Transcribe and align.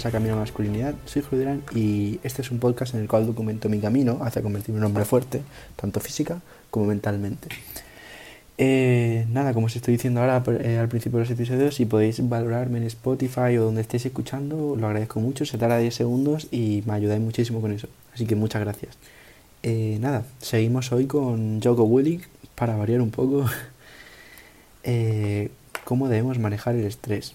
bienvenidos 0.00 0.06
a 0.06 0.10
Camino 0.10 0.34
a 0.34 0.38
Masculinidad. 0.38 0.94
Soy 1.04 1.22
Julio 1.22 1.60
y 1.74 2.20
este 2.22 2.40
es 2.40 2.50
un 2.50 2.58
podcast 2.58 2.94
en 2.94 3.02
el 3.02 3.08
cual 3.08 3.26
documento 3.26 3.68
mi 3.68 3.80
camino 3.80 4.20
hacia 4.22 4.40
convertirme 4.40 4.78
en 4.78 4.84
un 4.84 4.86
hombre 4.86 5.04
fuerte, 5.04 5.42
tanto 5.76 6.00
física 6.00 6.40
como 6.70 6.86
mentalmente. 6.86 7.48
Eh, 8.56 9.26
nada, 9.30 9.52
como 9.52 9.66
os 9.66 9.76
estoy 9.76 9.94
diciendo 9.94 10.20
ahora 10.20 10.42
eh, 10.62 10.78
al 10.78 10.88
principio 10.88 11.18
de 11.18 11.24
los 11.24 11.30
episodios, 11.30 11.74
si 11.74 11.84
podéis 11.84 12.26
valorarme 12.26 12.78
en 12.78 12.84
Spotify 12.84 13.58
o 13.58 13.64
donde 13.64 13.82
estéis 13.82 14.06
escuchando, 14.06 14.74
lo 14.74 14.86
agradezco 14.86 15.20
mucho. 15.20 15.44
Se 15.44 15.58
tarda 15.58 15.76
10 15.76 15.94
segundos 15.94 16.48
y 16.50 16.82
me 16.86 16.94
ayudáis 16.94 17.20
muchísimo 17.20 17.60
con 17.60 17.72
eso. 17.72 17.88
Así 18.14 18.24
que 18.24 18.36
muchas 18.36 18.62
gracias. 18.62 18.96
Eh, 19.62 19.98
nada, 20.00 20.24
seguimos 20.38 20.92
hoy 20.92 21.06
con 21.06 21.60
Joko 21.62 21.84
Willing 21.84 22.22
para 22.54 22.74
variar 22.76 23.02
un 23.02 23.10
poco 23.10 23.44
cómo 25.84 26.08
debemos 26.08 26.38
manejar 26.38 26.76
el 26.76 26.86
estrés. 26.86 27.34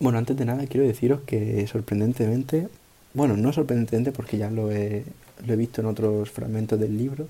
Bueno, 0.00 0.18
antes 0.18 0.36
de 0.36 0.44
nada 0.44 0.66
quiero 0.66 0.86
deciros 0.86 1.20
que 1.26 1.66
sorprendentemente, 1.66 2.68
bueno, 3.14 3.36
no 3.36 3.52
sorprendentemente 3.52 4.12
porque 4.12 4.38
ya 4.38 4.48
lo 4.50 4.70
he, 4.70 5.04
lo 5.44 5.52
he 5.52 5.56
visto 5.56 5.80
en 5.80 5.88
otros 5.88 6.30
fragmentos 6.30 6.78
del 6.78 6.96
libro, 6.96 7.26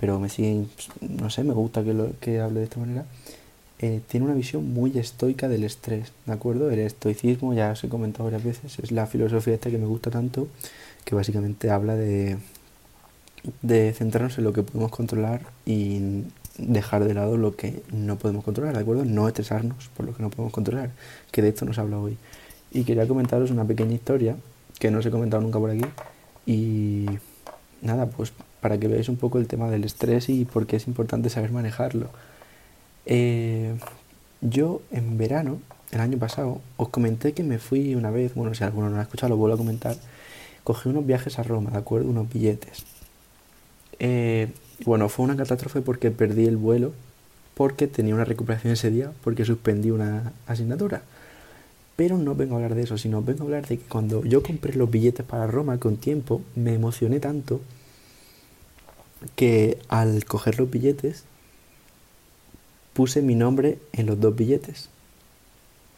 pero 0.00 0.18
me 0.18 0.30
sigue, 0.30 0.64
no 1.00 1.28
sé, 1.28 1.44
me 1.44 1.52
gusta 1.52 1.84
que, 1.84 1.92
lo, 1.92 2.12
que 2.20 2.40
hable 2.40 2.60
de 2.60 2.64
esta 2.64 2.80
manera, 2.80 3.04
eh, 3.80 4.00
tiene 4.08 4.26
una 4.26 4.34
visión 4.34 4.72
muy 4.72 4.96
estoica 4.98 5.48
del 5.48 5.64
estrés, 5.64 6.12
¿de 6.24 6.32
acuerdo? 6.32 6.70
El 6.70 6.80
estoicismo, 6.80 7.52
ya 7.52 7.72
os 7.72 7.84
he 7.84 7.88
comentado 7.88 8.24
varias 8.24 8.44
veces, 8.44 8.78
es 8.78 8.90
la 8.90 9.06
filosofía 9.06 9.54
esta 9.54 9.70
que 9.70 9.78
me 9.78 9.86
gusta 9.86 10.10
tanto, 10.10 10.48
que 11.04 11.14
básicamente 11.14 11.70
habla 11.70 11.94
de, 11.94 12.38
de 13.62 13.92
centrarnos 13.92 14.38
en 14.38 14.44
lo 14.44 14.52
que 14.52 14.62
podemos 14.62 14.90
controlar 14.90 15.42
y 15.66 16.22
dejar 16.58 17.04
de 17.04 17.14
lado 17.14 17.36
lo 17.36 17.56
que 17.56 17.82
no 17.90 18.16
podemos 18.16 18.44
controlar, 18.44 18.74
¿de 18.74 18.80
acuerdo? 18.80 19.04
No 19.04 19.28
estresarnos 19.28 19.88
por 19.96 20.06
lo 20.06 20.14
que 20.14 20.22
no 20.22 20.30
podemos 20.30 20.52
controlar, 20.52 20.90
que 21.30 21.40
de 21.40 21.48
esto 21.48 21.64
nos 21.64 21.78
habla 21.78 21.98
hoy. 21.98 22.18
Y 22.70 22.84
quería 22.84 23.08
comentaros 23.08 23.50
una 23.50 23.64
pequeña 23.64 23.94
historia 23.94 24.36
que 24.78 24.90
no 24.90 24.98
os 24.98 25.06
he 25.06 25.10
comentado 25.10 25.42
nunca 25.42 25.58
por 25.58 25.70
aquí. 25.70 25.84
Y 26.46 27.06
nada, 27.80 28.06
pues 28.06 28.32
para 28.60 28.78
que 28.78 28.88
veáis 28.88 29.08
un 29.08 29.16
poco 29.16 29.38
el 29.38 29.46
tema 29.46 29.70
del 29.70 29.84
estrés 29.84 30.28
y 30.28 30.44
por 30.44 30.66
qué 30.66 30.76
es 30.76 30.86
importante 30.86 31.30
saber 31.30 31.52
manejarlo. 31.52 32.10
Eh, 33.06 33.74
yo 34.40 34.82
en 34.90 35.16
verano, 35.16 35.60
el 35.92 36.00
año 36.00 36.18
pasado, 36.18 36.60
os 36.76 36.88
comenté 36.88 37.32
que 37.32 37.42
me 37.42 37.58
fui 37.58 37.94
una 37.94 38.10
vez, 38.10 38.34
bueno, 38.34 38.54
si 38.54 38.64
alguno 38.64 38.90
no 38.90 38.98
ha 38.98 39.02
escuchado, 39.02 39.30
lo 39.30 39.36
vuelvo 39.36 39.54
a 39.54 39.58
comentar, 39.58 39.96
cogí 40.64 40.88
unos 40.88 41.06
viajes 41.06 41.38
a 41.38 41.42
Roma, 41.42 41.70
¿de 41.70 41.78
acuerdo? 41.78 42.10
Unos 42.10 42.28
billetes. 42.28 42.84
Eh, 43.98 44.48
bueno, 44.84 45.08
fue 45.08 45.24
una 45.24 45.36
catástrofe 45.36 45.80
porque 45.80 46.10
perdí 46.10 46.46
el 46.46 46.56
vuelo, 46.56 46.92
porque 47.54 47.86
tenía 47.86 48.14
una 48.14 48.24
recuperación 48.24 48.72
ese 48.72 48.90
día, 48.90 49.12
porque 49.24 49.44
suspendí 49.44 49.90
una 49.90 50.32
asignatura. 50.46 51.02
Pero 51.96 52.16
no 52.16 52.36
vengo 52.36 52.54
a 52.54 52.58
hablar 52.58 52.76
de 52.76 52.82
eso, 52.82 52.96
sino 52.96 53.22
vengo 53.22 53.42
a 53.42 53.46
hablar 53.46 53.66
de 53.66 53.78
que 53.78 53.84
cuando 53.84 54.24
yo 54.24 54.42
compré 54.42 54.74
los 54.74 54.90
billetes 54.90 55.26
para 55.26 55.48
Roma 55.48 55.78
con 55.78 55.96
tiempo, 55.96 56.42
me 56.54 56.74
emocioné 56.74 57.18
tanto 57.18 57.60
que 59.34 59.78
al 59.88 60.24
coger 60.24 60.58
los 60.60 60.70
billetes 60.70 61.24
puse 62.92 63.20
mi 63.20 63.34
nombre 63.34 63.78
en 63.92 64.06
los 64.06 64.20
dos 64.20 64.36
billetes. 64.36 64.90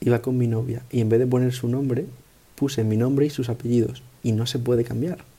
Iba 0.01 0.23
con 0.23 0.39
mi 0.39 0.47
novia 0.47 0.83
y 0.91 1.03
en 1.03 1.11
vez 1.11 1.21
de 1.21 1.27
poner 1.27 1.53
su 1.53 1.69
nombre, 1.69 2.07
puse 2.57 2.85
mi 2.85 2.97
nombre 2.97 3.27
y 3.27 3.31
sus 3.31 3.51
apellidos. 3.51 4.03
Y 4.23 4.33
no 4.33 4.47
se 4.47 4.59
puede 4.59 4.85
cambiar. 4.85 5.30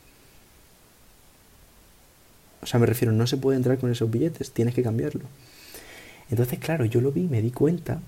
O 2.62 2.66
sea, 2.66 2.80
me 2.80 2.86
refiero, 2.86 3.12
no 3.12 3.28
se 3.28 3.38
puede 3.38 3.58
entrar 3.58 3.78
con 3.78 3.92
esos 3.92 4.10
billetes, 4.10 4.52
tienes 4.52 4.76
que 4.76 4.84
cambiarlo. 4.84 5.24
Entonces, 6.30 6.60
claro, 6.60 6.86
yo 6.86 7.02
lo 7.02 7.12
vi, 7.12 7.24
me 7.24 7.42
di 7.42 7.52
cuenta 7.52 8.00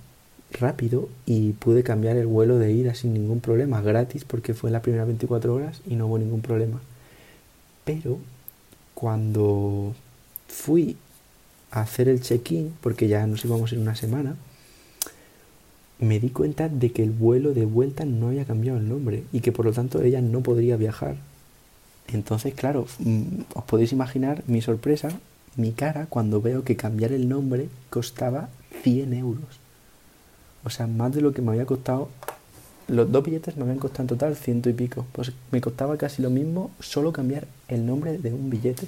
rápido 0.51 1.09
y 1.25 1.53
pude 1.53 1.83
cambiar 1.83 2.17
el 2.17 2.27
vuelo 2.27 2.59
de 2.59 2.71
ida 2.71 2.93
sin 2.93 3.13
ningún 3.13 3.39
problema, 3.39 3.81
gratis, 3.81 4.23
porque 4.25 4.53
fue 4.53 4.69
en 4.69 4.73
las 4.73 4.81
primeras 4.81 5.07
24 5.07 5.53
horas 5.53 5.81
y 5.85 5.95
no 5.95 6.07
hubo 6.07 6.19
ningún 6.19 6.41
problema. 6.41 6.79
Pero 7.83 8.19
cuando 8.93 9.93
fui 10.47 10.95
a 11.71 11.81
hacer 11.81 12.07
el 12.07 12.21
check-in, 12.21 12.73
porque 12.81 13.07
ya 13.07 13.25
nos 13.27 13.43
íbamos 13.43 13.73
en 13.73 13.81
una 13.81 13.95
semana, 13.95 14.35
me 15.99 16.19
di 16.19 16.29
cuenta 16.29 16.69
de 16.69 16.91
que 16.91 17.03
el 17.03 17.11
vuelo 17.11 17.53
de 17.53 17.65
vuelta 17.65 18.05
no 18.05 18.27
había 18.27 18.45
cambiado 18.45 18.77
el 18.77 18.87
nombre 18.87 19.23
y 19.31 19.41
que 19.41 19.51
por 19.51 19.65
lo 19.65 19.73
tanto 19.73 20.01
ella 20.01 20.21
no 20.21 20.41
podría 20.41 20.77
viajar. 20.77 21.15
Entonces, 22.11 22.53
claro, 22.53 22.85
mm, 22.99 23.41
os 23.55 23.63
podéis 23.63 23.91
imaginar 23.91 24.43
mi 24.47 24.61
sorpresa, 24.61 25.09
mi 25.55 25.71
cara, 25.71 26.07
cuando 26.07 26.41
veo 26.41 26.63
que 26.63 26.75
cambiar 26.75 27.11
el 27.11 27.29
nombre 27.29 27.69
costaba 27.89 28.49
100 28.81 29.13
euros. 29.13 29.59
O 30.63 30.69
sea, 30.69 30.87
más 30.87 31.13
de 31.13 31.21
lo 31.21 31.33
que 31.33 31.41
me 31.41 31.51
había 31.51 31.65
costado. 31.65 32.09
Los 32.87 33.11
dos 33.11 33.23
billetes 33.23 33.55
me 33.55 33.63
habían 33.63 33.79
costado 33.79 34.03
en 34.03 34.07
total 34.07 34.35
ciento 34.35 34.69
y 34.69 34.73
pico. 34.73 35.05
Pues 35.11 35.31
me 35.51 35.61
costaba 35.61 35.97
casi 35.97 36.21
lo 36.21 36.29
mismo 36.29 36.71
solo 36.79 37.13
cambiar 37.13 37.47
el 37.67 37.85
nombre 37.85 38.17
de 38.17 38.33
un 38.33 38.49
billete. 38.49 38.87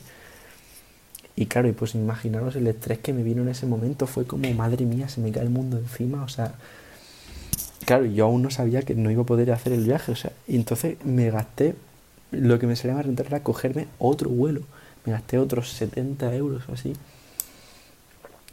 Y 1.36 1.48
claro, 1.48 1.68
y 1.68 1.74
pues 1.74 1.96
imaginaros 1.96 2.56
el 2.56 2.68
estrés 2.68 3.00
que 3.00 3.14
me 3.14 3.24
vino 3.24 3.42
en 3.42 3.50
ese 3.50 3.66
momento. 3.66 4.08
Fue 4.08 4.26
como, 4.26 4.50
madre 4.54 4.86
mía, 4.86 5.10
se 5.10 5.22
me 5.22 5.32
cae 5.32 5.44
el 5.44 5.50
mundo 5.50 5.78
encima. 5.78 6.24
O 6.24 6.30
sea, 6.30 6.56
claro, 7.86 8.06
yo 8.06 8.26
aún 8.26 8.42
no 8.42 8.52
sabía 8.52 8.82
que 8.84 8.96
no 8.96 9.12
iba 9.12 9.24
a 9.24 9.26
poder 9.26 9.52
hacer 9.52 9.74
el 9.74 9.84
viaje. 9.84 10.12
O 10.14 10.16
sea, 10.16 10.32
y 10.48 10.56
entonces 10.56 10.98
me 11.04 11.30
gasté 11.30 11.76
lo 12.32 12.60
que 12.60 12.68
me 12.68 12.76
salía 12.76 12.96
más 12.96 13.06
rentable 13.06 13.30
era 13.30 13.44
cogerme 13.44 13.88
otro 14.00 14.30
vuelo. 14.30 14.62
Me 15.06 15.14
gasté 15.14 15.38
otros 15.38 15.70
70 15.72 16.34
euros 16.36 16.64
o 16.68 16.74
así. 16.74 16.94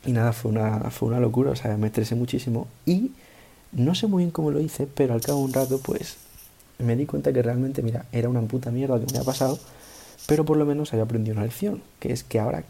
Y 0.04 0.12
nada, 0.12 0.32
fue 0.32 0.50
una, 0.50 0.90
fue 0.90 1.08
una 1.08 1.20
locura, 1.20 1.50
o 1.50 1.56
sea, 1.56 1.76
me 1.76 1.86
estresé 1.86 2.14
muchísimo. 2.14 2.66
Y 2.86 3.12
no 3.72 3.94
sé 3.94 4.06
muy 4.06 4.24
bien 4.24 4.30
cómo 4.30 4.50
lo 4.50 4.60
hice, 4.60 4.86
pero 4.86 5.14
al 5.14 5.20
cabo 5.20 5.38
de 5.38 5.44
un 5.44 5.52
rato, 5.52 5.80
pues 5.80 6.16
me 6.78 6.96
di 6.96 7.06
cuenta 7.06 7.32
que 7.32 7.42
realmente, 7.42 7.82
mira, 7.82 8.06
era 8.12 8.28
una 8.28 8.40
puta 8.42 8.70
mierda 8.70 8.98
que 8.98 9.06
me 9.06 9.18
había 9.18 9.24
pasado, 9.24 9.58
pero 10.26 10.44
por 10.44 10.56
lo 10.56 10.66
menos 10.66 10.92
había 10.92 11.04
aprendido 11.04 11.36
una 11.36 11.44
lección, 11.44 11.82
que 12.00 12.12
es 12.12 12.24
que 12.24 12.40
ahora 12.40 12.64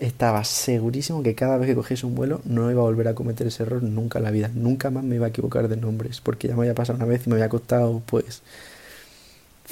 estaba 0.00 0.44
segurísimo 0.44 1.22
que 1.22 1.34
cada 1.34 1.56
vez 1.56 1.68
que 1.68 1.74
cogiese 1.74 2.06
un 2.06 2.14
vuelo 2.14 2.40
no 2.44 2.70
iba 2.70 2.80
a 2.80 2.84
volver 2.84 3.08
a 3.08 3.14
cometer 3.14 3.46
ese 3.46 3.62
error 3.62 3.82
nunca 3.82 4.18
en 4.18 4.24
la 4.24 4.30
vida, 4.30 4.50
nunca 4.54 4.90
más 4.90 5.04
me 5.04 5.16
iba 5.16 5.26
a 5.26 5.28
equivocar 5.28 5.68
de 5.68 5.76
nombres, 5.76 6.20
porque 6.20 6.48
ya 6.48 6.54
me 6.54 6.62
había 6.62 6.74
pasado 6.74 6.96
una 6.96 7.06
vez 7.06 7.26
y 7.26 7.30
me 7.30 7.36
había 7.36 7.48
costado, 7.48 8.02
pues, 8.06 8.42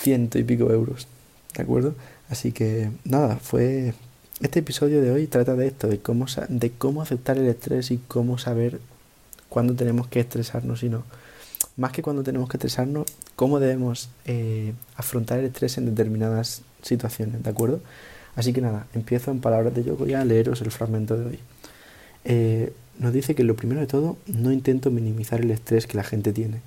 ciento 0.00 0.38
y 0.38 0.44
pico 0.44 0.72
euros, 0.72 1.06
¿de 1.55 1.62
acuerdo? 1.62 1.94
Así 2.28 2.53
que 2.53 2.91
nada, 3.05 3.37
fue... 3.37 3.94
Este 4.41 4.61
episodio 4.61 5.03
de 5.03 5.11
hoy 5.11 5.27
trata 5.27 5.55
de 5.55 5.66
esto, 5.66 5.87
de 5.87 5.99
cómo, 5.99 6.25
de 6.49 6.71
cómo 6.71 7.03
aceptar 7.03 7.37
el 7.37 7.47
estrés 7.47 7.91
y 7.91 7.99
cómo 7.99 8.39
saber 8.39 8.81
cuándo 9.50 9.75
tenemos 9.75 10.06
que 10.06 10.21
estresarnos 10.21 10.83
y 10.83 10.89
no. 10.89 11.05
Más 11.77 11.93
que 11.93 12.00
cuándo 12.00 12.22
tenemos 12.22 12.49
que 12.49 12.56
estresarnos, 12.56 13.06
cómo 13.37 13.60
debemos 13.60 14.09
eh, 14.25 14.72
afrontar 14.97 15.41
el 15.41 15.47
estrés 15.47 15.77
en 15.77 15.84
determinadas 15.84 16.62
situaciones, 16.81 17.43
¿de 17.43 17.50
acuerdo? 17.50 17.81
Así 18.34 18.55
que 18.55 18.62
nada, 18.62 18.87
empiezo 18.94 19.31
en 19.31 19.41
palabras 19.41 19.75
de 19.75 19.84
Yoko 19.84 20.06
ya 20.06 20.22
a 20.22 20.25
leeros 20.25 20.62
el 20.62 20.71
fragmento 20.71 21.19
de 21.19 21.27
hoy. 21.27 21.39
Eh, 22.25 22.72
nos 22.99 23.12
dice 23.12 23.34
que 23.34 23.44
lo 23.44 23.56
primero 23.56 23.81
de 23.81 23.87
todo, 23.87 24.16
no 24.27 24.53
intento 24.53 24.91
minimizar 24.91 25.43
el 25.43 25.50
estrés 25.50 25.87
que 25.87 25.99
la 25.99 26.05
gente 26.05 26.33
tiene. 26.33 26.62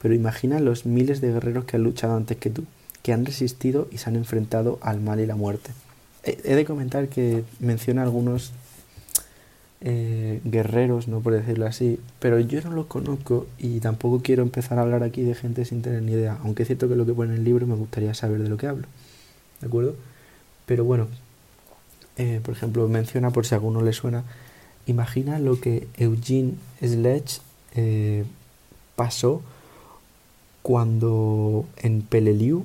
Pero 0.00 0.14
imagina 0.14 0.60
los 0.60 0.86
miles 0.86 1.20
de 1.20 1.32
guerreros 1.32 1.64
que 1.64 1.76
han 1.76 1.82
luchado 1.82 2.16
antes 2.16 2.36
que 2.36 2.50
tú, 2.50 2.64
que 3.02 3.12
han 3.12 3.24
resistido 3.24 3.88
y 3.90 3.98
se 3.98 4.10
han 4.10 4.16
enfrentado 4.16 4.78
al 4.82 5.00
mal 5.00 5.20
y 5.20 5.26
la 5.26 5.36
muerte. 5.36 5.70
He 6.22 6.54
de 6.54 6.64
comentar 6.64 7.08
que 7.08 7.44
menciona 7.60 8.02
algunos 8.02 8.52
eh, 9.80 10.40
guerreros, 10.44 11.06
no 11.06 11.20
por 11.20 11.34
decirlo 11.34 11.66
así, 11.66 12.00
pero 12.18 12.40
yo 12.40 12.60
no 12.62 12.70
los 12.70 12.86
conozco 12.86 13.46
y 13.58 13.80
tampoco 13.80 14.22
quiero 14.22 14.42
empezar 14.42 14.78
a 14.78 14.82
hablar 14.82 15.02
aquí 15.02 15.22
de 15.22 15.34
gente 15.34 15.64
sin 15.64 15.82
tener 15.82 16.02
ni 16.02 16.12
idea, 16.12 16.38
aunque 16.42 16.62
es 16.62 16.68
cierto 16.68 16.88
que 16.88 16.96
lo 16.96 17.06
que 17.06 17.12
pone 17.12 17.32
en 17.32 17.38
el 17.38 17.44
libro 17.44 17.66
me 17.66 17.74
gustaría 17.74 18.14
saber 18.14 18.42
de 18.42 18.48
lo 18.48 18.56
que 18.56 18.66
hablo, 18.66 18.86
¿de 19.60 19.66
acuerdo? 19.66 19.94
Pero 20.64 20.84
bueno, 20.84 21.08
eh, 22.16 22.40
por 22.42 22.54
ejemplo, 22.54 22.88
menciona 22.88 23.30
por 23.30 23.46
si 23.46 23.54
a 23.54 23.58
alguno 23.58 23.82
le 23.82 23.92
suena, 23.92 24.24
imagina 24.86 25.38
lo 25.38 25.60
que 25.60 25.86
Eugene 25.96 26.54
Sledge 26.80 27.40
eh, 27.74 28.24
pasó 28.96 29.42
cuando 30.66 31.64
en 31.76 32.02
Peleliu 32.02 32.64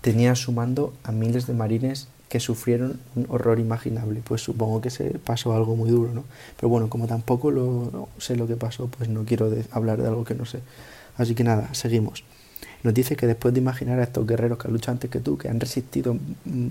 tenía 0.00 0.34
su 0.34 0.52
mando 0.52 0.94
a 1.04 1.12
miles 1.12 1.46
de 1.46 1.52
marines 1.52 2.08
que 2.30 2.40
sufrieron 2.40 2.98
un 3.14 3.26
horror 3.28 3.60
imaginable. 3.60 4.22
Pues 4.24 4.40
supongo 4.40 4.80
que 4.80 4.88
se 4.88 5.10
pasó 5.18 5.52
algo 5.52 5.76
muy 5.76 5.90
duro, 5.90 6.14
¿no? 6.14 6.24
Pero 6.56 6.70
bueno, 6.70 6.88
como 6.88 7.06
tampoco 7.06 7.50
lo, 7.50 8.08
sé 8.16 8.36
lo 8.36 8.46
que 8.46 8.56
pasó, 8.56 8.86
pues 8.86 9.10
no 9.10 9.26
quiero 9.26 9.52
hablar 9.70 10.00
de 10.00 10.08
algo 10.08 10.24
que 10.24 10.34
no 10.34 10.46
sé. 10.46 10.60
Así 11.18 11.34
que 11.34 11.44
nada, 11.44 11.74
seguimos. 11.74 12.24
Nos 12.82 12.94
dice 12.94 13.16
que 13.16 13.26
después 13.26 13.52
de 13.52 13.60
imaginar 13.60 14.00
a 14.00 14.04
estos 14.04 14.26
guerreros 14.26 14.56
que 14.56 14.68
han 14.68 14.72
luchado 14.72 14.92
antes 14.92 15.10
que 15.10 15.20
tú, 15.20 15.36
que 15.36 15.50
han 15.50 15.60
resistido 15.60 16.14
mm, 16.14 16.68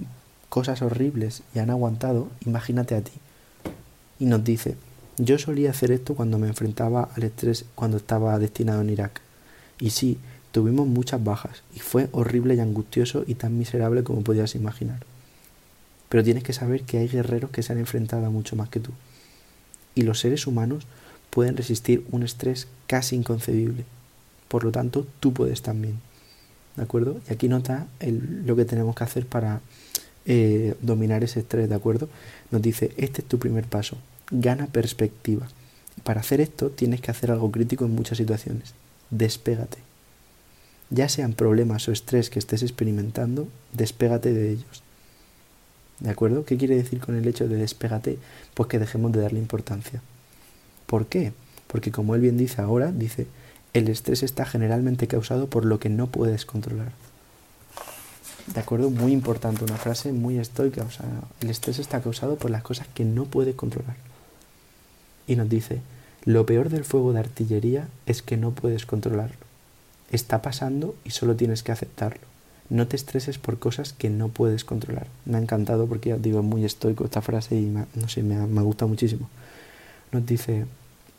cosas 0.50 0.82
horribles 0.82 1.44
y 1.54 1.60
han 1.60 1.70
aguantado, 1.70 2.30
imagínate 2.44 2.96
a 2.96 3.02
ti. 3.02 3.14
Y 4.18 4.26
nos 4.26 4.44
dice, 4.44 4.78
yo 5.18 5.38
solía 5.38 5.70
hacer 5.70 5.92
esto 5.92 6.16
cuando 6.16 6.40
me 6.40 6.48
enfrentaba 6.48 7.10
al 7.16 7.22
estrés 7.22 7.66
cuando 7.76 7.98
estaba 7.98 8.40
destinado 8.40 8.82
en 8.82 8.90
Irak. 8.90 9.22
Y 9.80 9.90
sí, 9.92 10.18
tuvimos 10.52 10.88
muchas 10.88 11.24
bajas, 11.24 11.64
y 11.76 11.80
fue 11.80 12.10
horrible 12.12 12.56
y 12.56 12.60
angustioso 12.60 13.24
y 13.28 13.36
tan 13.36 13.58
miserable 13.58 14.04
como 14.04 14.22
podías 14.22 14.56
imaginar. 14.56 15.00
Pero 16.10 16.24
tienes 16.24 16.44
que 16.44 16.54
saber 16.54 16.84
que 16.84 17.00
hay 17.00 17.08
guerreros 17.08 17.50
que 17.50 17.64
se 17.64 17.74
han 17.74 17.80
enfrentado 17.80 18.26
a 18.26 18.30
mucho 18.30 18.56
más 18.56 18.70
que 18.70 18.80
tú. 18.80 18.92
Y 19.96 20.04
los 20.04 20.20
seres 20.20 20.46
humanos 20.46 20.86
pueden 21.32 21.58
resistir 21.58 22.06
un 22.12 22.22
estrés 22.24 22.68
casi 22.88 23.16
inconcebible. 23.16 23.86
por 24.48 24.64
lo 24.64 24.72
tanto 24.72 25.08
tú 25.20 25.34
puedes 25.34 25.64
también. 25.64 26.00
¿De 26.76 26.84
acuerdo? 26.84 27.20
Y 27.28 27.34
aquí 27.34 27.48
nota 27.48 27.88
lo 28.00 28.56
que 28.56 28.66
tenemos 28.66 28.96
que 28.96 29.04
hacer 29.04 29.26
para 29.26 29.62
eh, 30.26 30.76
dominar 30.82 31.24
ese 31.24 31.40
estrés, 31.40 31.68
¿de 31.68 31.74
acuerdo? 31.74 32.08
Nos 32.52 32.62
dice, 32.62 32.92
este 32.98 33.22
es 33.22 33.28
tu 33.28 33.40
primer 33.40 33.66
paso, 33.66 33.98
gana 34.30 34.68
perspectiva. 34.68 35.48
Para 36.04 36.22
hacer 36.22 36.40
esto 36.40 36.70
tienes 36.70 37.02
que 37.02 37.10
hacer 37.10 37.32
algo 37.32 37.52
crítico 37.52 37.86
en 37.86 37.96
muchas 37.96 38.20
situaciones. 38.20 38.76
Despégate. 39.14 39.78
Ya 40.90 41.08
sean 41.08 41.34
problemas 41.34 41.88
o 41.88 41.92
estrés 41.92 42.32
que 42.32 42.40
estés 42.40 42.64
experimentando, 42.64 43.48
despégate 43.72 44.34
de 44.34 44.50
ellos. 44.50 44.82
¿De 46.00 46.10
acuerdo? 46.10 46.46
¿Qué 46.46 46.58
quiere 46.58 46.76
decir 46.76 47.00
con 47.00 47.16
el 47.16 47.28
hecho 47.28 47.48
de 47.48 47.58
despégate? 47.58 48.18
Pues 48.56 48.68
que 48.70 48.80
dejemos 48.80 49.12
de 49.12 49.22
darle 49.22 49.38
importancia. 49.38 50.02
¿Por 50.88 51.06
qué? 51.06 51.32
Porque 51.68 51.92
como 51.92 52.16
él 52.16 52.22
bien 52.22 52.38
dice 52.38 52.60
ahora, 52.64 52.92
dice, 52.92 53.28
el 53.74 53.88
estrés 53.88 54.24
está 54.24 54.46
generalmente 54.46 55.08
causado 55.08 55.48
por 55.48 55.64
lo 55.64 55.80
que 55.80 55.90
no 55.90 56.08
puedes 56.08 56.48
controlar. 56.48 56.92
¿De 58.48 58.60
acuerdo? 58.60 58.90
Muy 58.90 59.12
importante, 59.12 59.64
una 59.64 59.78
frase 59.78 60.12
muy 60.12 60.40
estoica. 60.40 60.84
O 60.84 60.90
el 61.40 61.52
estrés 61.52 61.78
está 61.78 62.02
causado 62.02 62.36
por 62.36 62.50
las 62.50 62.64
cosas 62.64 62.88
que 62.96 63.06
no 63.06 63.26
puedes 63.26 63.54
controlar. 63.54 63.96
Y 65.28 65.36
nos 65.36 65.50
dice, 65.50 65.82
lo 66.26 66.46
peor 66.46 66.70
del 66.70 66.86
fuego 66.86 67.12
de 67.12 67.20
artillería 67.20 67.90
es 68.06 68.22
que 68.22 68.38
no 68.38 68.52
puedes 68.52 68.86
controlarlo. 68.86 69.36
Está 70.10 70.42
pasando 70.42 70.96
y 71.04 71.10
solo 71.10 71.36
tienes 71.36 71.64
que 71.64 71.74
aceptarlo. 71.74 72.22
No 72.70 72.88
te 72.88 72.96
estreses 72.96 73.38
por 73.38 73.60
cosas 73.60 73.92
que 73.92 74.10
no 74.10 74.30
puedes 74.30 74.64
controlar. 74.64 75.08
Me 75.26 75.36
ha 75.36 75.42
encantado 75.42 75.86
porque 75.86 76.10
ya 76.10 76.18
digo, 76.18 76.40
es 76.40 76.46
muy 76.46 76.64
estoico 76.64 77.04
esta 77.04 77.22
frase 77.22 77.56
y 77.56 77.66
no 77.66 78.08
sé, 78.08 78.24
me, 78.24 78.38
me 78.48 78.62
gusta 78.62 78.86
muchísimo. 78.86 79.30
Nos 80.14 80.26
dice, 80.26 80.66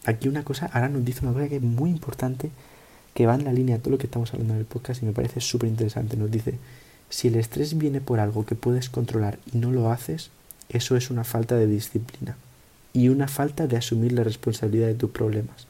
aquí 0.07 0.29
una 0.29 0.43
cosa, 0.43 0.71
ahora 0.73 0.89
nos 0.89 1.05
dice 1.05 1.21
una 1.23 1.35
cosa 1.35 1.49
que 1.49 1.57
es 1.57 1.63
muy 1.63 1.91
importante, 1.91 2.51
que 3.13 3.27
va 3.27 3.35
en 3.35 3.45
la 3.45 3.53
línea 3.53 3.77
de 3.77 3.83
todo 3.83 3.91
lo 3.91 3.99
que 3.99 4.07
estamos 4.07 4.33
hablando 4.33 4.55
en 4.55 4.61
el 4.61 4.67
podcast 4.67 5.03
y 5.03 5.07
me 5.07 5.13
parece 5.13 5.41
súper 5.43 5.69
interesante. 5.69 6.17
Nos 6.17 6.31
dice, 6.31 6.59
si 7.11 7.29
el 7.29 7.35
estrés 7.35 7.77
viene 7.77 8.01
por 8.01 8.21
algo 8.21 8.47
que 8.47 8.55
puedes 8.55 8.89
controlar 8.89 9.39
y 9.53 9.59
no 9.59 9.71
lo 9.71 9.91
haces, 9.91 10.31
eso 10.71 10.97
es 10.97 11.11
una 11.11 11.25
falta 11.25 11.57
de 11.57 11.67
disciplina 11.67 12.39
y 12.95 13.09
una 13.11 13.29
falta 13.29 13.67
de 13.67 13.77
asumir 13.77 14.13
la 14.13 14.25
responsabilidad 14.25 14.87
de 14.87 14.95
tus 14.95 15.11
problemas. 15.11 15.67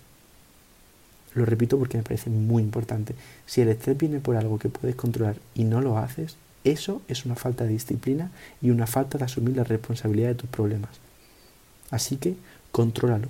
Lo 1.35 1.45
repito 1.45 1.79
porque 1.79 1.97
me 1.97 2.05
parece 2.05 2.31
muy 2.31 2.63
importante. 2.63 3.17
Si 3.47 3.61
el 3.61 3.69
estrés 3.69 3.99
viene 3.99 4.21
por 4.21 4.37
algo 4.37 4.61
que 4.61 4.69
puedes 4.69 4.95
controlar 4.95 5.37
y 5.55 5.65
no 5.65 5.81
lo 5.81 5.99
haces, 5.99 6.37
eso 6.63 7.03
es 7.09 7.25
una 7.25 7.35
falta 7.35 7.65
de 7.65 7.71
disciplina 7.71 8.31
y 8.63 8.71
una 8.71 8.87
falta 8.87 9.19
de 9.19 9.25
asumir 9.25 9.57
la 9.57 9.65
responsabilidad 9.65 10.29
de 10.29 10.35
tus 10.37 10.51
problemas. 10.51 10.91
Así 11.91 12.17
que 12.19 12.37
contrólalo. 12.71 13.29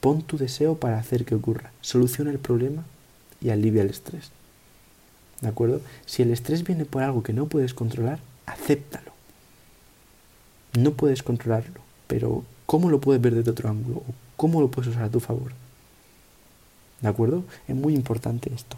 Pon 0.00 0.22
tu 0.22 0.38
deseo 0.38 0.76
para 0.76 0.98
hacer 0.98 1.24
que 1.24 1.34
ocurra. 1.34 1.72
Soluciona 1.80 2.30
el 2.30 2.38
problema 2.38 2.84
y 3.40 3.50
alivia 3.50 3.82
el 3.82 3.90
estrés. 3.90 4.30
¿De 5.40 5.48
acuerdo? 5.48 5.80
Si 6.06 6.22
el 6.22 6.30
estrés 6.30 6.64
viene 6.64 6.84
por 6.84 7.02
algo 7.02 7.22
que 7.22 7.32
no 7.32 7.46
puedes 7.46 7.74
controlar, 7.74 8.20
acéptalo. 8.46 9.12
No 10.78 10.92
puedes 10.94 11.22
controlarlo, 11.22 11.80
pero 12.06 12.44
¿cómo 12.66 12.90
lo 12.90 13.00
puedes 13.00 13.20
ver 13.20 13.34
desde 13.34 13.50
otro 13.50 13.68
ángulo? 13.68 14.02
¿Cómo 14.36 14.60
lo 14.60 14.70
puedes 14.70 14.90
usar 14.90 15.04
a 15.04 15.10
tu 15.10 15.20
favor? 15.20 15.52
¿De 17.00 17.08
acuerdo? 17.08 17.44
Es 17.68 17.74
muy 17.74 17.94
importante 17.94 18.52
esto. 18.54 18.76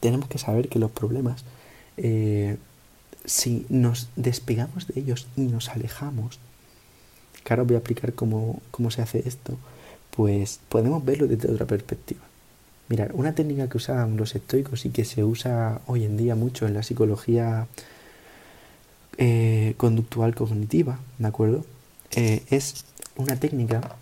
Tenemos 0.00 0.28
que 0.28 0.38
saber 0.38 0.68
que 0.68 0.78
los 0.78 0.90
problemas, 0.90 1.44
eh, 1.96 2.56
si 3.24 3.66
nos 3.68 4.08
despegamos 4.16 4.86
de 4.88 5.00
ellos 5.00 5.26
y 5.36 5.42
nos 5.42 5.68
alejamos, 5.68 6.38
que 7.44 7.52
ahora 7.52 7.62
voy 7.62 7.74
a 7.74 7.78
explicar 7.78 8.12
cómo, 8.12 8.60
cómo 8.70 8.90
se 8.90 9.02
hace 9.02 9.26
esto, 9.26 9.56
pues 10.10 10.60
podemos 10.68 11.04
verlo 11.04 11.26
desde 11.26 11.50
otra 11.50 11.66
perspectiva. 11.66 12.20
Mirar, 12.88 13.12
una 13.14 13.34
técnica 13.34 13.68
que 13.68 13.76
usaban 13.76 14.16
los 14.16 14.34
estoicos 14.34 14.84
y 14.86 14.90
que 14.90 15.04
se 15.04 15.22
usa 15.22 15.80
hoy 15.86 16.04
en 16.04 16.16
día 16.16 16.34
mucho 16.34 16.66
en 16.66 16.74
la 16.74 16.82
psicología 16.82 17.66
eh, 19.18 19.74
conductual 19.76 20.34
cognitiva, 20.34 20.98
¿de 21.18 21.26
acuerdo? 21.26 21.64
Eh, 22.12 22.42
es 22.50 22.84
una 23.16 23.36
técnica 23.36 23.96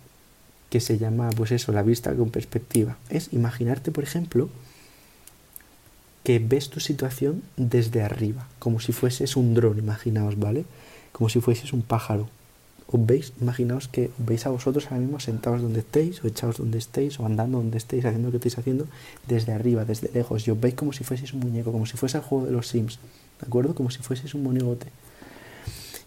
que 0.69 0.79
se 0.79 0.97
llama, 0.97 1.29
pues 1.31 1.51
eso, 1.51 1.71
la 1.71 1.81
vista 1.81 2.13
con 2.13 2.29
perspectiva. 2.29 2.97
Es 3.09 3.31
imaginarte, 3.33 3.91
por 3.91 4.03
ejemplo, 4.03 4.49
que 6.23 6.39
ves 6.39 6.69
tu 6.69 6.79
situación 6.79 7.43
desde 7.55 8.01
arriba, 8.01 8.47
como 8.59 8.79
si 8.79 8.91
fueses 8.91 9.37
un 9.37 9.53
dron, 9.53 9.77
imaginaos, 9.77 10.37
¿vale? 10.37 10.65
Como 11.13 11.29
si 11.29 11.39
fueses 11.39 11.71
un 11.71 11.81
pájaro 11.81 12.27
os 12.87 13.05
veis, 13.05 13.33
imaginaos 13.41 13.87
que 13.89 14.11
veis 14.17 14.45
a 14.45 14.49
vosotros 14.49 14.85
ahora 14.85 14.99
mismo 14.99 15.19
sentados 15.19 15.61
donde 15.61 15.79
estéis, 15.79 16.23
o 16.23 16.27
echados 16.27 16.57
donde 16.57 16.77
estéis, 16.77 17.19
o 17.19 17.25
andando 17.25 17.57
donde 17.57 17.77
estéis, 17.77 18.05
haciendo 18.05 18.27
lo 18.27 18.31
que 18.31 18.37
estéis 18.37 18.57
haciendo, 18.57 18.87
desde 19.27 19.51
arriba, 19.51 19.83
desde 19.83 20.09
lejos, 20.13 20.47
y 20.47 20.51
os 20.51 20.59
veis 20.59 20.75
como 20.75 20.93
si 20.93 21.03
fueseis 21.03 21.33
un 21.33 21.41
muñeco, 21.41 21.71
como 21.71 21.85
si 21.85 21.97
fuese 21.97 22.17
el 22.17 22.23
juego 22.23 22.45
de 22.45 22.51
los 22.53 22.67
Sims, 22.67 22.99
¿de 23.41 23.47
acuerdo? 23.47 23.75
Como 23.75 23.89
si 23.91 23.99
fueseis 23.99 24.33
un 24.33 24.43
monigote. 24.43 24.87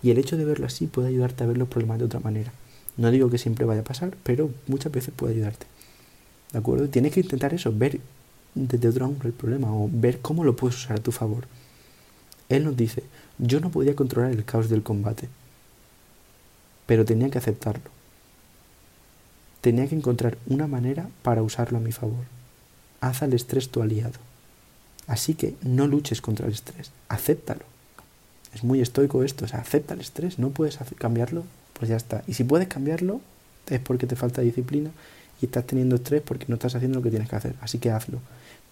Y 0.02 0.10
el 0.10 0.18
hecho 0.18 0.36
de 0.36 0.44
verlo 0.44 0.66
así 0.66 0.86
puede 0.86 1.08
ayudarte 1.08 1.44
a 1.44 1.46
ver 1.46 1.58
los 1.58 1.68
problemas 1.68 1.98
de 1.98 2.04
otra 2.04 2.20
manera. 2.20 2.52
No 2.96 3.10
digo 3.10 3.30
que 3.30 3.38
siempre 3.38 3.64
vaya 3.64 3.80
a 3.80 3.84
pasar, 3.84 4.16
pero 4.22 4.50
muchas 4.66 4.92
veces 4.92 5.12
puede 5.14 5.34
ayudarte. 5.34 5.66
¿De 6.52 6.58
acuerdo? 6.58 6.88
Tienes 6.88 7.12
que 7.12 7.20
intentar 7.20 7.54
eso, 7.54 7.72
ver 7.72 8.00
desde 8.54 8.88
otro 8.88 9.04
ángulo 9.04 9.28
el 9.28 9.34
problema, 9.34 9.72
o 9.72 9.88
ver 9.92 10.20
cómo 10.20 10.44
lo 10.44 10.56
puedes 10.56 10.76
usar 10.76 10.98
a 10.98 11.02
tu 11.02 11.12
favor. 11.12 11.46
Él 12.48 12.64
nos 12.64 12.76
dice, 12.76 13.04
yo 13.38 13.60
no 13.60 13.70
podía 13.70 13.94
controlar 13.94 14.32
el 14.32 14.44
caos 14.44 14.68
del 14.68 14.82
combate 14.82 15.28
pero 16.90 17.04
tenía 17.04 17.30
que 17.30 17.38
aceptarlo. 17.38 17.88
Tenía 19.60 19.86
que 19.86 19.94
encontrar 19.94 20.38
una 20.48 20.66
manera 20.66 21.08
para 21.22 21.40
usarlo 21.40 21.78
a 21.78 21.80
mi 21.80 21.92
favor. 21.92 22.24
Haz 23.00 23.22
al 23.22 23.32
estrés 23.32 23.68
tu 23.68 23.80
aliado. 23.80 24.18
Así 25.06 25.34
que 25.34 25.54
no 25.62 25.86
luches 25.86 26.20
contra 26.20 26.48
el 26.48 26.52
estrés, 26.52 26.90
acéptalo. 27.08 27.64
Es 28.54 28.64
muy 28.64 28.80
estoico 28.80 29.22
esto, 29.22 29.44
o 29.44 29.48
sea, 29.48 29.60
acepta 29.60 29.94
el 29.94 30.00
estrés, 30.00 30.38
no 30.38 30.50
puedes 30.50 30.78
cambiarlo, 30.98 31.44
pues 31.74 31.88
ya 31.88 31.96
está. 31.96 32.22
Y 32.26 32.34
si 32.34 32.44
puedes 32.44 32.68
cambiarlo, 32.68 33.20
es 33.68 33.80
porque 33.80 34.06
te 34.06 34.16
falta 34.16 34.42
disciplina 34.42 34.90
y 35.40 35.46
estás 35.46 35.66
teniendo 35.66 35.96
estrés 35.96 36.22
porque 36.22 36.46
no 36.48 36.54
estás 36.54 36.74
haciendo 36.74 36.98
lo 36.98 37.02
que 37.02 37.10
tienes 37.10 37.28
que 37.28 37.36
hacer, 37.36 37.54
así 37.60 37.78
que 37.78 37.90
hazlo. 37.90 38.18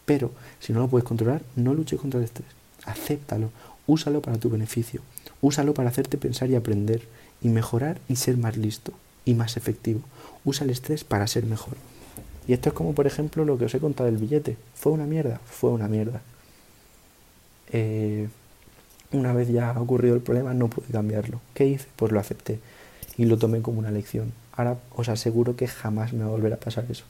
Pero 0.04 0.32
si 0.60 0.72
no 0.72 0.80
lo 0.80 0.88
puedes 0.88 1.06
controlar, 1.06 1.42
no 1.54 1.74
luches 1.74 2.00
contra 2.00 2.18
el 2.18 2.24
estrés, 2.24 2.48
acéptalo, 2.84 3.50
úsalo 3.86 4.20
para 4.20 4.38
tu 4.38 4.50
beneficio, 4.50 5.02
úsalo 5.40 5.74
para 5.74 5.90
hacerte 5.90 6.18
pensar 6.18 6.50
y 6.50 6.56
aprender 6.56 7.02
y 7.40 7.48
mejorar 7.48 8.00
y 8.08 8.16
ser 8.16 8.36
más 8.36 8.56
listo 8.56 8.92
y 9.24 9.34
más 9.34 9.56
efectivo. 9.56 10.00
Usa 10.44 10.64
el 10.64 10.70
estrés 10.70 11.04
para 11.04 11.26
ser 11.26 11.46
mejor. 11.46 11.76
Y 12.46 12.54
esto 12.54 12.70
es 12.70 12.74
como, 12.74 12.94
por 12.94 13.06
ejemplo, 13.06 13.44
lo 13.44 13.58
que 13.58 13.66
os 13.66 13.74
he 13.74 13.78
contado 13.78 14.10
del 14.10 14.18
billete. 14.18 14.56
¿Fue 14.74 14.92
una 14.92 15.04
mierda? 15.04 15.40
Fue 15.44 15.70
una 15.70 15.86
mierda. 15.86 16.22
Eh, 17.70 18.28
una 19.12 19.32
vez 19.32 19.48
ya 19.48 19.70
ha 19.70 19.80
ocurrido 19.80 20.14
el 20.14 20.20
problema, 20.20 20.54
no 20.54 20.68
pude 20.68 20.86
cambiarlo. 20.92 21.40
¿Qué 21.54 21.66
hice? 21.66 21.88
Pues 21.96 22.12
lo 22.12 22.20
acepté 22.20 22.60
y 23.16 23.24
lo 23.24 23.38
tomé 23.38 23.62
como 23.62 23.78
una 23.78 23.90
lección. 23.90 24.32
Ahora 24.52 24.78
os 24.94 25.08
aseguro 25.08 25.56
que 25.56 25.66
jamás 25.66 26.12
me 26.12 26.20
va 26.20 26.26
a 26.26 26.32
volver 26.32 26.52
a 26.52 26.56
pasar 26.56 26.84
eso. 26.90 27.04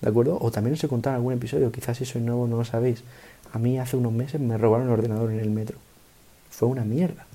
¿De 0.00 0.08
acuerdo? 0.08 0.38
O 0.40 0.50
también 0.50 0.74
os 0.74 0.82
he 0.84 0.88
contado 0.88 1.14
en 1.14 1.18
algún 1.18 1.34
episodio, 1.34 1.70
quizás 1.70 1.98
si 1.98 2.04
sois 2.04 2.24
nuevo 2.24 2.46
no 2.46 2.56
lo 2.56 2.64
sabéis. 2.64 3.04
A 3.52 3.58
mí 3.58 3.78
hace 3.78 3.96
unos 3.96 4.12
meses 4.12 4.40
me 4.40 4.58
robaron 4.58 4.88
el 4.88 4.92
ordenador 4.92 5.30
en 5.30 5.40
el 5.40 5.50
metro. 5.50 5.78
Fue 6.50 6.68
una 6.68 6.84
mierda 6.84 7.26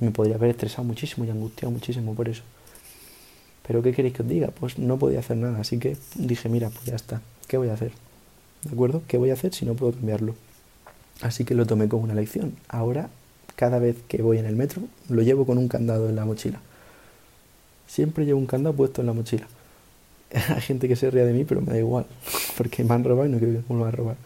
me 0.00 0.10
podría 0.10 0.36
haber 0.36 0.50
estresado 0.50 0.84
muchísimo 0.84 1.24
y 1.24 1.30
angustiado 1.30 1.70
muchísimo 1.70 2.14
por 2.14 2.28
eso. 2.28 2.42
Pero 3.66 3.82
¿qué 3.82 3.92
queréis 3.92 4.14
que 4.14 4.22
os 4.22 4.28
diga? 4.28 4.48
Pues 4.48 4.78
no 4.78 4.98
podía 4.98 5.20
hacer 5.20 5.36
nada, 5.36 5.60
así 5.60 5.78
que 5.78 5.96
dije, 6.16 6.48
mira, 6.48 6.70
pues 6.70 6.86
ya 6.86 6.96
está, 6.96 7.20
¿qué 7.46 7.56
voy 7.56 7.68
a 7.68 7.74
hacer? 7.74 7.92
¿De 8.64 8.72
acuerdo? 8.72 9.02
¿Qué 9.06 9.18
voy 9.18 9.30
a 9.30 9.34
hacer 9.34 9.54
si 9.54 9.64
no 9.64 9.74
puedo 9.74 9.92
cambiarlo? 9.92 10.34
Así 11.22 11.44
que 11.44 11.54
lo 11.54 11.66
tomé 11.66 11.88
como 11.88 12.04
una 12.04 12.14
lección. 12.14 12.54
Ahora, 12.68 13.08
cada 13.56 13.78
vez 13.78 13.96
que 14.08 14.22
voy 14.22 14.38
en 14.38 14.46
el 14.46 14.56
metro, 14.56 14.82
lo 15.08 15.22
llevo 15.22 15.44
con 15.44 15.58
un 15.58 15.68
candado 15.68 16.08
en 16.08 16.16
la 16.16 16.24
mochila. 16.24 16.60
Siempre 17.86 18.24
llevo 18.24 18.38
un 18.38 18.46
candado 18.46 18.74
puesto 18.74 19.02
en 19.02 19.06
la 19.06 19.12
mochila. 19.12 19.46
Hay 20.54 20.60
gente 20.60 20.88
que 20.88 20.96
se 20.96 21.10
ría 21.10 21.24
de 21.24 21.32
mí, 21.32 21.44
pero 21.44 21.60
me 21.60 21.72
da 21.72 21.78
igual, 21.78 22.06
porque 22.56 22.84
me 22.84 22.94
han 22.94 23.04
robado 23.04 23.28
y 23.28 23.32
no 23.32 23.38
quiero 23.38 23.52
que 23.52 23.58
me 23.58 23.64
vuelvan 23.68 23.88
a 23.88 23.96
robar. 23.96 24.16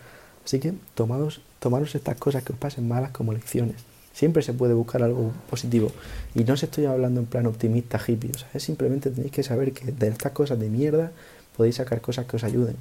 Así 0.44 0.60
que 0.60 0.74
tomados, 0.94 1.40
tomaros 1.58 1.94
estas 1.94 2.16
cosas 2.16 2.42
que 2.42 2.52
os 2.52 2.58
pasen 2.58 2.86
malas 2.86 3.10
como 3.10 3.32
lecciones. 3.32 3.76
Siempre 4.12 4.42
se 4.42 4.52
puede 4.52 4.74
buscar 4.74 5.02
algo 5.02 5.32
positivo. 5.50 5.90
Y 6.34 6.44
no 6.44 6.54
os 6.54 6.62
estoy 6.62 6.84
hablando 6.84 7.20
en 7.20 7.26
plan 7.26 7.46
optimista, 7.46 7.98
hippie. 7.98 8.30
O 8.32 8.38
sea, 8.38 8.48
es 8.54 8.62
simplemente 8.62 9.10
tenéis 9.10 9.32
que 9.32 9.42
saber 9.42 9.72
que 9.72 9.90
de 9.90 10.08
estas 10.08 10.32
cosas 10.32 10.60
de 10.60 10.68
mierda 10.68 11.10
podéis 11.56 11.76
sacar 11.76 12.00
cosas 12.00 12.26
que 12.26 12.36
os 12.36 12.44
ayuden. 12.44 12.76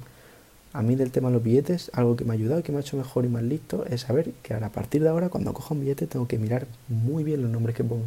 A 0.74 0.82
mí 0.82 0.96
del 0.96 1.12
tema 1.12 1.28
de 1.28 1.34
los 1.34 1.44
billetes, 1.44 1.88
algo 1.94 2.16
que 2.16 2.24
me 2.24 2.32
ha 2.32 2.34
ayudado 2.34 2.58
y 2.58 2.64
que 2.64 2.72
me 2.72 2.78
ha 2.78 2.80
hecho 2.80 2.96
mejor 2.96 3.24
y 3.24 3.28
más 3.28 3.44
listo 3.44 3.86
es 3.86 4.00
saber 4.00 4.32
que 4.42 4.54
a 4.54 4.68
partir 4.70 5.04
de 5.04 5.08
ahora, 5.08 5.28
cuando 5.28 5.54
cojo 5.54 5.72
un 5.72 5.82
billete, 5.82 6.08
tengo 6.08 6.26
que 6.26 6.36
mirar 6.36 6.66
muy 6.88 7.22
bien 7.22 7.42
los 7.42 7.50
nombres 7.52 7.76
que 7.76 7.84
pongo. 7.84 8.06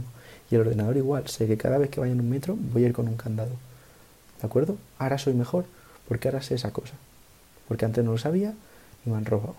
Y 0.52 0.56
el 0.56 0.62
ordenador 0.62 0.98
igual. 0.98 1.30
Sé 1.30 1.48
que 1.48 1.56
cada 1.56 1.78
vez 1.78 1.90
que 1.90 2.02
vaya 2.02 2.12
en 2.12 2.20
un 2.20 2.30
metro 2.30 2.58
voy 2.74 2.84
a 2.84 2.88
ir 2.88 2.94
con 2.94 3.08
un 3.08 3.16
candado. 3.16 3.52
¿De 4.42 4.46
acuerdo? 4.46 4.76
Ahora 5.00 5.18
soy 5.18 5.34
mejor 5.34 5.64
porque 6.10 6.28
ahora 6.28 6.42
sé 6.42 6.56
esa 6.56 6.72
cosa. 6.74 6.96
Porque 7.70 7.86
antes 7.86 8.04
no 8.04 8.12
lo 8.12 8.18
sabía 8.18 8.54
y 9.06 9.10
me 9.10 9.16
han 9.16 9.24
robado. 9.24 9.56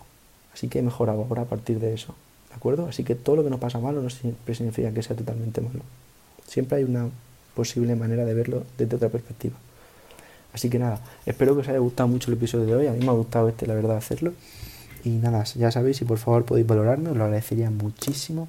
Así 0.53 0.69
que 0.69 0.81
he 0.81 0.83
mejorado 0.83 1.25
ahora 1.25 1.43
a 1.43 1.47
partir 1.47 1.81
de 1.81 1.95
eso. 1.95 2.15
¿De 2.50 2.57
acuerdo? 2.57 2.88
Así 2.88 3.05
que 3.05 3.15
todo 3.15 3.37
lo 3.37 3.45
que 3.45 3.49
nos 3.49 3.59
pasa 3.59 3.81
malo 3.81 4.03
no 4.03 4.11
siempre 4.11 4.55
significa 4.55 4.93
que 4.93 5.03
sea 5.03 5.17
totalmente 5.17 5.62
malo. 5.62 5.81
Siempre 6.47 6.77
hay 6.77 6.85
una 6.85 7.09
posible 7.55 7.97
manera 7.97 8.27
de 8.27 8.35
verlo 8.35 8.65
desde 8.77 8.97
otra 8.97 9.09
perspectiva. 9.09 9.57
Así 10.52 10.71
que 10.71 10.78
nada, 10.78 11.00
espero 11.26 11.55
que 11.55 11.61
os 11.61 11.69
haya 11.69 11.78
gustado 11.78 12.09
mucho 12.09 12.31
el 12.31 12.37
episodio 12.37 12.67
de 12.67 12.75
hoy. 12.75 12.87
A 12.87 12.93
mí 12.93 13.00
me 13.00 13.09
ha 13.09 13.12
gustado 13.12 13.49
este, 13.49 13.67
la 13.67 13.75
verdad, 13.75 13.97
hacerlo. 13.97 14.33
Y 15.05 15.11
nada, 15.11 15.45
ya 15.45 15.71
sabéis, 15.71 15.99
si 15.99 16.05
por 16.05 16.19
favor 16.19 16.45
podéis 16.45 16.67
valorarme, 16.67 17.11
os 17.11 17.17
lo 17.17 17.25
agradecería 17.25 17.71
muchísimo. 17.71 18.49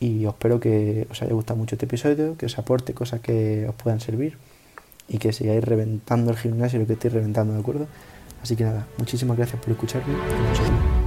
Y 0.00 0.26
espero 0.26 0.60
que 0.60 1.06
os 1.10 1.22
haya 1.22 1.32
gustado 1.32 1.58
mucho 1.58 1.74
este 1.74 1.86
episodio, 1.86 2.36
que 2.36 2.46
os 2.46 2.58
aporte 2.58 2.94
cosas 2.94 3.20
que 3.20 3.66
os 3.68 3.74
puedan 3.74 4.00
servir 4.00 4.36
y 5.08 5.18
que 5.18 5.32
sigáis 5.32 5.62
reventando 5.64 6.30
el 6.30 6.36
gimnasio 6.36 6.78
lo 6.78 6.86
que 6.86 6.94
estoy 6.94 7.10
reventando, 7.10 7.54
¿de 7.54 7.60
acuerdo? 7.60 7.86
Así 8.42 8.56
que 8.56 8.64
nada, 8.64 8.86
muchísimas 8.98 9.36
gracias 9.36 9.60
por 9.60 9.70
escucharme 9.70 10.12
y 10.12 11.03